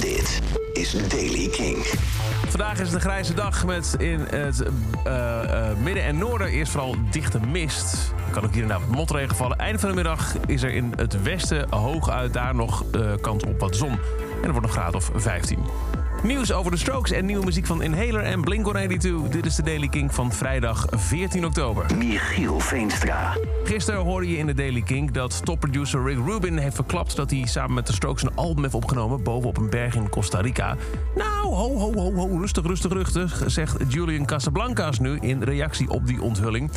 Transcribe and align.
Dit 0.00 0.40
is 0.72 1.08
Daily 1.08 1.48
King. 1.48 1.76
Vandaag 2.48 2.80
is 2.80 2.92
een 2.92 3.00
grijze 3.00 3.34
dag 3.34 3.66
met 3.66 3.94
in 3.98 4.20
het 4.20 4.62
eh, 5.04 5.70
eh, 5.70 5.76
midden 5.78 6.02
en 6.02 6.18
noorden 6.18 6.48
eerst 6.48 6.72
vooral 6.72 6.94
dichte 7.10 7.40
mist. 7.40 8.12
Er 8.26 8.32
kan 8.32 8.44
ook 8.44 8.54
hier 8.54 8.66
wat 8.66 8.86
motregen 8.86 9.36
vallen. 9.36 9.58
Eind 9.58 9.80
van 9.80 9.88
de 9.88 9.94
middag 9.94 10.36
is 10.46 10.62
er 10.62 10.70
in 10.70 10.92
het 10.96 11.22
westen 11.22 11.66
hooguit 11.70 12.32
daar 12.32 12.54
nog 12.54 12.84
uh, 12.94 13.12
kans 13.20 13.44
op 13.44 13.60
wat 13.60 13.76
zon. 13.76 13.90
En 14.42 14.44
er 14.44 14.52
wordt 14.52 14.66
een 14.66 14.72
graad 14.72 14.94
of 14.94 15.10
15. 15.14 15.58
Nieuws 16.22 16.52
over 16.52 16.70
de 16.70 16.76
Strokes 16.76 17.10
en 17.10 17.26
nieuwe 17.26 17.44
muziek 17.44 17.66
van 17.66 17.82
Inhaler 17.82 18.22
en 18.22 18.40
Blink-182. 18.40 19.30
Dit 19.30 19.46
is 19.46 19.54
de 19.54 19.62
Daily 19.62 19.88
King 19.88 20.14
van 20.14 20.32
vrijdag 20.32 20.86
14 20.90 21.46
oktober. 21.46 21.96
Michiel 21.96 22.60
Veenstra. 22.60 23.36
Gisteren 23.64 24.00
hoorde 24.00 24.30
je 24.30 24.36
in 24.36 24.46
de 24.46 24.54
Daily 24.54 24.82
King 24.82 25.10
dat 25.10 25.44
topproducer 25.44 26.02
Rick 26.02 26.18
Rubin 26.26 26.58
heeft 26.58 26.74
verklapt... 26.74 27.16
dat 27.16 27.30
hij 27.30 27.46
samen 27.46 27.74
met 27.74 27.86
de 27.86 27.92
Strokes 27.92 28.22
een 28.22 28.34
album 28.34 28.62
heeft 28.62 28.74
opgenomen 28.74 29.22
bovenop 29.22 29.56
een 29.56 29.70
berg 29.70 29.94
in 29.94 30.08
Costa 30.08 30.40
Rica. 30.40 30.76
Nou, 31.16 31.54
ho, 31.54 31.78
ho, 31.78 31.92
ho, 31.94 32.14
ho, 32.14 32.38
rustig, 32.38 32.64
rustig, 32.64 32.92
rustig, 32.92 33.42
zegt 33.46 33.76
Julian 33.88 34.26
Casablancas 34.26 34.98
nu 34.98 35.18
in 35.20 35.42
reactie 35.42 35.90
op 35.90 36.06
die 36.06 36.22
onthulling. 36.22 36.70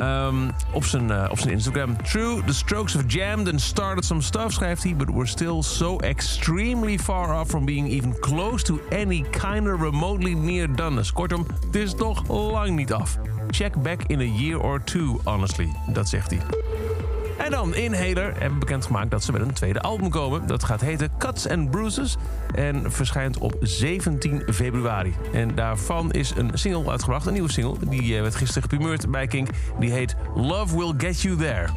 Um, 0.00 0.50
op, 0.72 0.84
zijn, 0.84 1.10
uh, 1.10 1.26
op 1.30 1.38
zijn 1.38 1.52
Instagram. 1.52 2.02
True, 2.02 2.42
the 2.46 2.54
Strokes 2.54 2.94
have 2.94 3.06
jammed 3.06 3.48
and 3.48 3.60
started 3.60 4.04
some 4.04 4.20
stuff, 4.20 4.52
schrijft 4.52 4.82
hij, 4.82 4.96
but 4.96 5.08
we're 5.10 5.26
still 5.26 5.62
so 5.62 5.98
extremely 5.98 6.98
far 6.98 7.40
off 7.40 7.50
from 7.50 7.64
being 7.64 7.88
even 7.88 8.18
close 8.20 8.64
to 8.64 8.80
any 8.92 9.24
kind 9.30 9.68
of 9.68 9.80
remotely 9.80 10.32
near 10.32 10.74
doneness. 10.74 11.12
Kortom, 11.12 11.46
het 11.66 11.74
is 11.74 11.94
nog 11.94 12.28
lang 12.28 12.76
niet 12.76 12.92
af. 12.92 13.18
Check 13.50 13.82
back 13.82 14.02
in 14.06 14.20
a 14.20 14.38
year 14.38 14.60
or 14.60 14.84
two, 14.84 15.20
honestly. 15.24 15.68
Dat 15.92 16.08
zegt 16.08 16.30
hij. 16.30 16.40
En 17.38 17.50
dan 17.50 17.74
Inhaler 17.74 18.32
hebben 18.38 18.58
bekendgemaakt 18.58 19.10
dat 19.10 19.24
ze 19.24 19.32
met 19.32 19.40
een 19.40 19.52
tweede 19.52 19.80
album 19.80 20.10
komen. 20.10 20.46
Dat 20.46 20.64
gaat 20.64 20.80
heten 20.80 21.10
Cuts 21.18 21.48
and 21.48 21.70
Bruises 21.70 22.16
en 22.54 22.92
verschijnt 22.92 23.38
op 23.38 23.56
17 23.60 24.42
februari. 24.52 25.14
En 25.32 25.54
daarvan 25.54 26.12
is 26.12 26.32
een 26.36 26.50
single 26.54 26.90
uitgebracht, 26.90 27.26
een 27.26 27.32
nieuwe 27.32 27.52
single. 27.52 27.76
Die 27.88 28.20
werd 28.22 28.34
gisteren 28.34 28.62
geprimeerd 28.62 29.10
bij 29.10 29.26
Kink. 29.26 29.48
Die 29.78 29.90
heet 29.90 30.16
Love 30.34 30.76
Will 30.76 30.94
Get 30.96 31.20
You 31.20 31.36
There. 31.36 31.68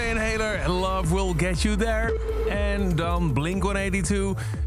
Inhaler, 0.00 0.68
Love 0.70 1.14
Will 1.14 1.34
Get 1.36 1.62
You 1.62 1.76
There. 1.76 2.12
En 2.48 2.96
dan 2.96 3.32
Blink-182. 3.32 4.14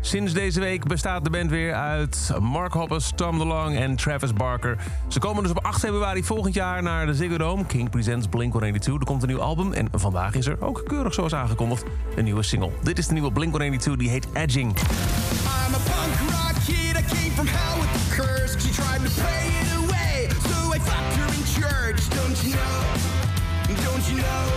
Sinds 0.02 0.34
deze 0.34 0.60
week 0.60 0.88
bestaat 0.88 1.24
de 1.24 1.30
band 1.30 1.50
weer 1.50 1.74
uit 1.74 2.32
Mark 2.40 2.74
Hoppus, 2.74 3.12
Tom 3.16 3.38
DeLong 3.38 3.76
en 3.76 3.96
Travis 3.96 4.34
Barker. 4.34 4.78
Ze 5.08 5.20
komen 5.20 5.44
dus 5.44 5.52
op 5.52 5.66
8 5.66 5.80
februari 5.80 6.24
volgend 6.24 6.54
jaar 6.54 6.84
naar 6.84 7.06
de 7.06 7.16
Ziggo 7.16 7.38
Dome. 7.38 7.66
King 7.66 7.90
presents 7.90 8.28
Blink-182. 8.28 8.94
Er 9.00 9.06
komt 9.06 9.22
een 9.22 9.28
nieuw 9.28 9.42
album 9.42 9.74
en 9.74 9.88
vandaag 9.92 10.34
is 10.34 10.48
er 10.48 10.58
ook 10.60 10.82
keurig 10.86 11.14
zoals 11.14 11.34
aangekondigd 11.34 11.84
een 12.16 12.24
nieuwe 12.24 12.44
single. 12.44 12.72
Dit 12.82 12.98
is 12.98 13.08
de 13.08 13.14
nieuwe 13.14 13.32
Blink-182, 13.32 13.92
die 13.98 14.10
heet 14.10 14.28
Edging. 14.34 14.78
I'm 14.78 15.74
a 15.74 15.78
punk 15.78 16.30
rock 16.30 16.56
kid, 16.66 16.98
I 16.98 17.16
came 17.16 17.32
from 17.36 17.48
hell 17.48 17.80
with 17.80 18.16
curse. 18.16 18.60
She 18.60 18.74
tried 18.74 19.02
to 19.06 19.22
pay 19.22 19.48
it 19.62 19.70
away, 19.78 20.28
so 20.50 20.74
I 20.74 20.80
her 21.18 21.34
in 21.34 21.44
church. 21.62 22.10
Don't 22.10 22.44
you 22.44 22.54
know, 22.56 23.86
don't 23.86 24.10
you 24.10 24.18
know... 24.18 24.51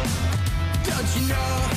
Don't 1.04 1.20
you 1.20 1.28
know? 1.28 1.70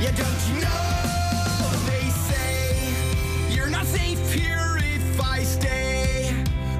Yeah, 0.00 0.12
don't 0.12 0.48
you 0.48 0.60
know? 0.60 1.70
They 1.86 2.08
say 2.08 3.52
you're 3.52 3.68
not 3.68 3.84
safe 3.84 4.32
here 4.32 4.78
if 4.78 5.20
I 5.20 5.42
stay 5.42 6.32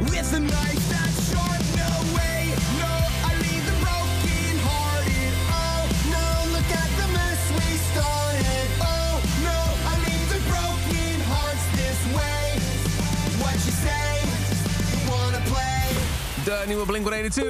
with 0.04 0.32
a 0.32 0.38
knife 0.38 0.69
De 16.44 16.64
nieuwe 16.66 16.86
Blink-182. 16.86 17.42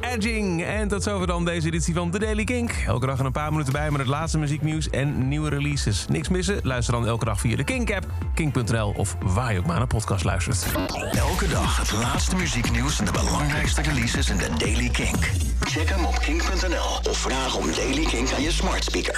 Edging. 0.00 0.64
En 0.64 0.88
tot 0.88 1.02
zover 1.02 1.26
dan 1.26 1.44
deze 1.44 1.66
editie 1.66 1.94
van 1.94 2.10
The 2.10 2.18
Daily 2.18 2.44
Kink. 2.44 2.72
Elke 2.86 3.06
dag 3.06 3.18
een 3.18 3.32
paar 3.32 3.50
minuten 3.50 3.72
bij 3.72 3.90
met 3.90 4.00
het 4.00 4.08
laatste 4.08 4.38
muzieknieuws 4.38 4.90
en 4.90 5.28
nieuwe 5.28 5.48
releases. 5.48 6.04
Niks 6.08 6.28
missen? 6.28 6.60
Luister 6.62 6.94
dan 6.94 7.06
elke 7.06 7.24
dag 7.24 7.40
via 7.40 7.56
de 7.56 7.64
Kink-app, 7.64 8.06
kink.nl 8.34 8.94
of 8.96 9.16
waar 9.20 9.52
je 9.52 9.58
ook 9.58 9.66
maar 9.66 9.78
naar 9.78 9.86
podcast 9.86 10.24
luistert. 10.24 10.66
Elke 11.12 11.48
dag 11.48 11.76
het 11.76 11.92
laatste 11.92 12.36
muzieknieuws 12.36 12.98
en 12.98 13.04
de 13.04 13.12
belangrijkste 13.12 13.82
releases 13.82 14.30
in 14.30 14.38
The 14.38 14.50
Daily 14.58 14.88
Kink. 14.88 15.30
Check 15.60 15.88
hem 15.88 16.04
op 16.04 16.18
kink.nl 16.18 17.10
of 17.10 17.18
vraag 17.18 17.56
om 17.56 17.66
Daily 17.72 18.04
Kink 18.04 18.32
aan 18.32 18.42
je 18.42 18.52
smart 18.52 18.84
speaker. 18.84 19.12